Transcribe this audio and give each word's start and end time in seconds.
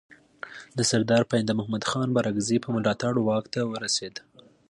د 0.77 0.79
سردار 0.91 1.23
پاینده 1.31 1.53
محمد 1.59 1.83
خان 1.89 2.09
بارکزي 2.15 2.57
په 2.61 2.69
ملاتړ 2.75 3.13
واک 3.21 3.45
ته 3.53 3.59
ورسېد. 3.71 4.15